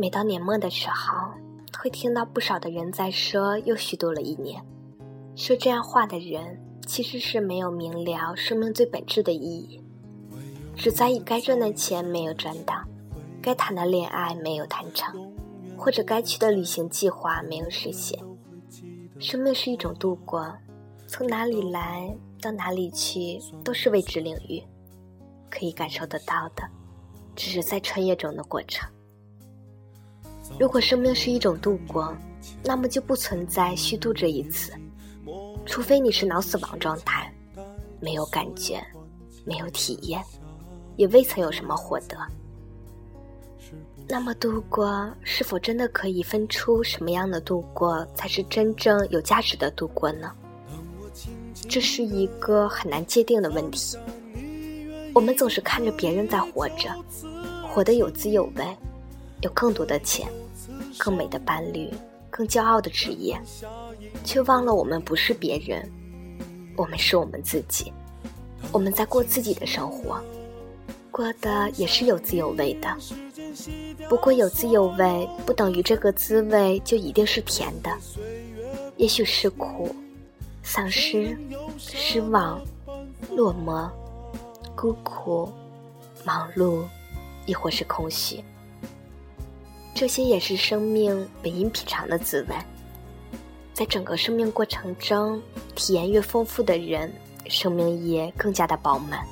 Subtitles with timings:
[0.00, 1.28] 每到年末的时候，
[1.78, 4.64] 会听到不少的人在说又虚度了一年。
[5.36, 9.78] 说这样话的人，其实是没有明了生命最本质的意义，
[10.74, 12.82] 只在意该赚的钱没有赚到，
[13.42, 15.30] 该谈的恋爱没有谈成，
[15.76, 18.18] 或者该去的旅行计划没有实现。
[19.18, 20.50] 生命是一种度过，
[21.06, 24.62] 从哪里来到哪里去都是未知领域，
[25.50, 26.62] 可以感受得到的，
[27.36, 28.90] 只是在穿越中的过程。
[30.58, 32.14] 如果生命是一种度过，
[32.62, 34.72] 那么就不存在虚度这一次，
[35.64, 37.32] 除非你是脑死亡状态，
[37.98, 38.82] 没有感觉，
[39.44, 40.22] 没有体验，
[40.96, 42.16] 也未曾有什么获得。
[44.06, 50.30] 那么度过是否真的可以分出什么样的度过才是真正有价值的度过呢？
[51.68, 53.96] 这是一个很难界定的问题。
[55.14, 56.90] 我们总是看着别人在活着，
[57.66, 58.64] 活得有滋有味。
[59.42, 60.28] 有更多的钱，
[61.02, 61.90] 更美的伴侣，
[62.28, 63.40] 更骄傲的职业，
[64.22, 65.90] 却忘了我们不是别人，
[66.76, 67.90] 我们是我们自己。
[68.70, 70.20] 我们在过自己的生活，
[71.10, 72.94] 过得也是有滋有味的。
[74.10, 77.90] 不过有滋有味，不等于这个滋味就一定是甜的。
[78.98, 79.96] 也许是苦、
[80.62, 81.34] 丧失、
[81.78, 82.60] 失望、
[83.34, 83.88] 落寞、
[84.76, 85.50] 孤苦、
[86.26, 86.84] 忙碌，
[87.46, 88.44] 亦或是空虚。
[90.00, 92.56] 这些也是生命本应品尝的滋味。
[93.74, 95.38] 在整个生命过程中，
[95.74, 97.12] 体验越丰富的人，
[97.50, 99.22] 生命也更加的饱满。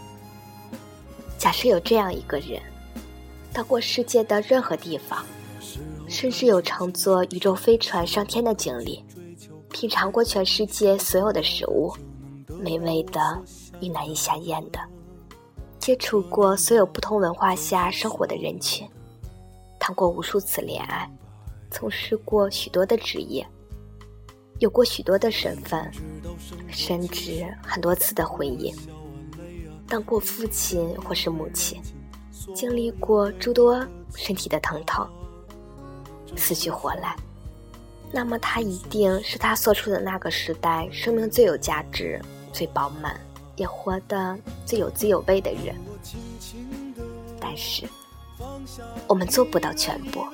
[1.38, 2.60] 假设有这样一个人，
[3.50, 5.24] 到过世界的任何地方，
[6.06, 9.02] 甚至有乘坐宇宙飞船上天的经历，
[9.72, 11.90] 品尝过全世界所有的食物，
[12.60, 13.42] 美味的
[13.80, 14.78] 与难以下咽的，
[15.78, 18.86] 接触过所有不同文化下生活的人群。
[19.88, 21.10] 谈过无数次恋爱，
[21.70, 23.42] 从事过许多的职业，
[24.58, 25.90] 有过许多的身份，
[26.68, 28.70] 甚至很多次的婚姻，
[29.88, 31.80] 当过父亲或是母亲，
[32.54, 33.82] 经历过诸多
[34.14, 35.08] 身体的疼痛，
[36.36, 37.16] 死去活来，
[38.12, 42.20] 那么他一定是他所处的那个时代生命最有价值、
[42.52, 43.18] 最饱满，
[43.56, 45.74] 也活得最有滋有味的人。
[47.40, 47.88] 但是。
[49.06, 50.24] 我们做不到全部，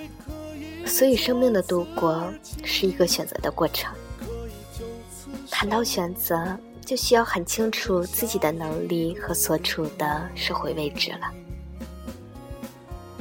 [0.86, 2.32] 所以生命的度过
[2.62, 3.92] 是一个选择的过程。
[5.50, 11.30] 谈到选择，就需要很清楚自己的能力和所处的社会位置了。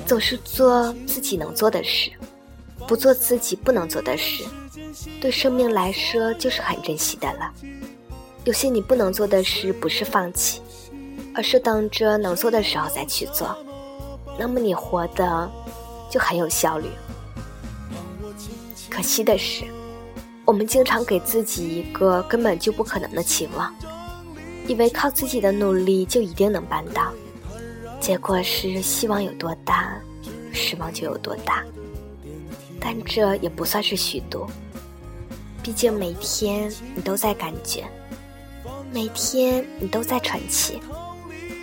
[0.05, 2.11] 总是做自己能做的事，
[2.87, 4.43] 不做自己不能做的事，
[5.21, 7.53] 对生命来说就是很珍惜的了。
[8.43, 10.61] 有些你不能做的事，不是放弃，
[11.33, 13.55] 而是等着能做的时候再去做。
[14.37, 15.51] 那么你活的
[16.09, 16.87] 就很有效率。
[18.89, 19.65] 可惜的是，
[20.45, 23.73] 我们经常给自己一个根本就不可能的期望，
[24.67, 27.11] 以为靠自己的努力就一定能办到。
[27.99, 29.97] 结果是希望有多大，
[30.51, 31.63] 失望就有多大。
[32.79, 34.45] 但这也不算是虚度，
[35.63, 37.85] 毕竟每天你都在感觉，
[38.91, 40.81] 每天你都在喘气，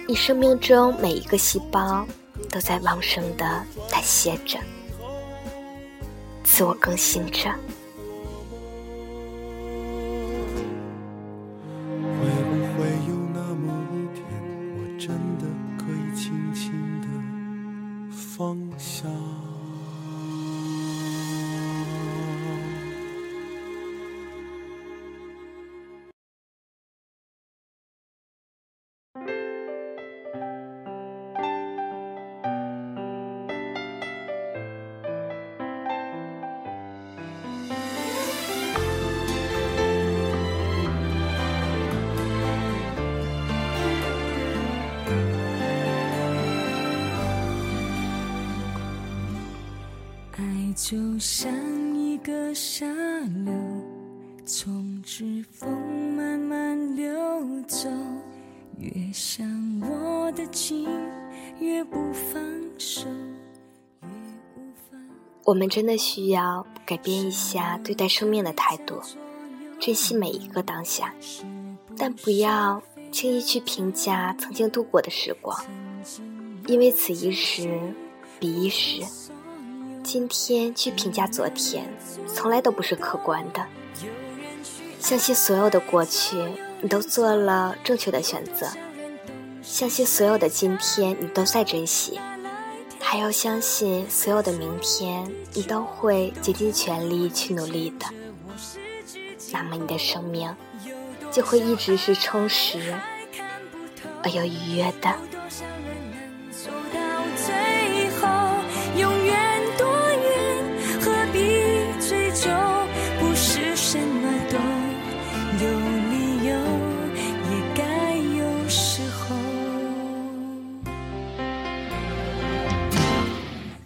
[0.08, 2.06] 你生命中每一个细胞。
[2.50, 4.58] 都在旺盛的代谢着，
[6.42, 7.48] 自我更新着。
[12.18, 14.24] 会不会有那么一天，
[14.74, 15.46] 我真的
[15.78, 17.06] 可以轻轻的
[18.10, 19.08] 放下？
[50.36, 51.52] 爱就像
[51.94, 52.86] 一个沙
[53.44, 53.52] 流，
[54.46, 55.68] 从指缝
[56.16, 57.12] 慢慢流
[57.66, 57.88] 走，
[58.78, 59.46] 越想
[59.80, 60.88] 握得紧，
[61.58, 62.42] 越不放
[62.78, 63.06] 手。
[65.44, 68.94] 我们真的需要改变一下对待生命的态度，
[69.78, 71.12] 珍惜每一个当下，
[71.96, 72.80] 但不要
[73.10, 75.60] 轻易去评价曾经度过的时光，
[76.66, 77.78] 因为此一时，
[78.38, 79.02] 彼一时。
[80.12, 81.88] 今天去评价昨天，
[82.26, 83.64] 从来都不是客观的。
[84.98, 86.36] 相信所有的过去，
[86.80, 88.66] 你都做了正确的选择；
[89.62, 92.18] 相信所有的今天，你都在珍惜。
[92.98, 98.06] 还要相信所有的明天，你都会竭尽全力去努力的。
[99.52, 100.52] 那么你的生命
[101.30, 102.96] 就会一直是充实
[104.24, 105.14] 而又愉悦的。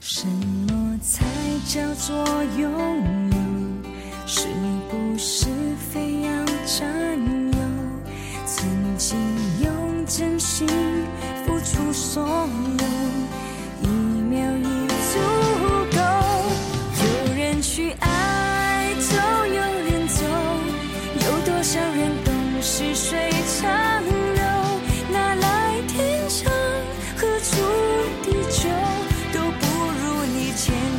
[0.06, 1.24] 什么才
[1.66, 2.14] 叫做
[2.58, 2.70] 拥
[4.26, 4.63] 有？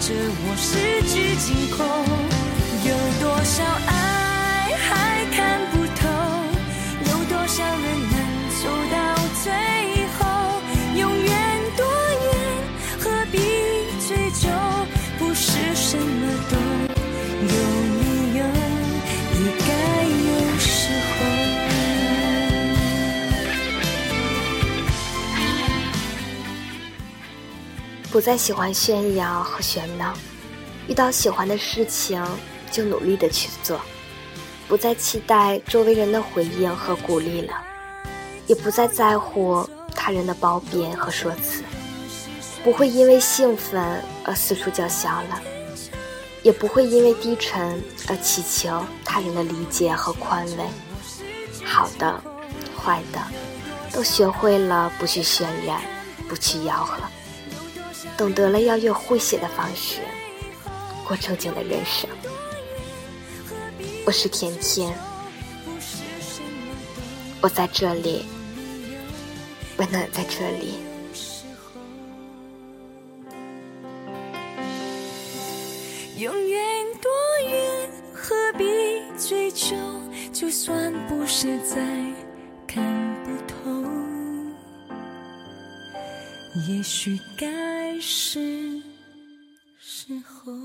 [0.06, 0.48] 着我。
[0.56, 0.69] 十
[1.10, 1.78] 指紧扣，
[2.88, 3.56] 有多少
[3.88, 3.94] 爱
[28.15, 30.13] 不再喜欢炫耀和喧闹。
[30.88, 32.25] 遇到喜欢的事情，
[32.71, 33.77] 就努力的去做，
[34.69, 37.53] 不再期待周围人的回应和鼓励了，
[38.47, 41.62] 也不再在乎他人的褒贬和说辞，
[42.63, 45.41] 不会因为兴奋而四处叫嚣了，
[46.41, 50.63] 也不会因为低沉而祈求他人的理解和宽慰。
[51.65, 52.23] 好的，
[52.81, 53.19] 坏的，
[53.91, 55.81] 都学会了不去渲染，
[56.29, 56.95] 不去吆喝，
[58.18, 60.02] 懂得了要用诙谐的方式。
[61.07, 62.10] 过正经的人生，
[64.06, 64.92] 我是甜甜，
[67.42, 68.25] 我在这里，
[69.78, 70.80] 温暖在这里。
[76.18, 76.63] 永远
[77.02, 77.12] 多
[77.50, 78.63] 远，何必
[79.19, 79.75] 追求？
[80.34, 81.75] 就算不是再
[82.66, 82.84] 看
[83.24, 83.75] 不透，
[86.56, 88.81] 也许该是
[89.78, 90.64] 时候。